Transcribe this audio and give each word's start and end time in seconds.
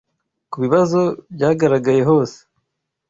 ku 0.51 0.57
bibazo 0.63 1.01
byagaragaye 1.35 2.01
hose 2.09 2.37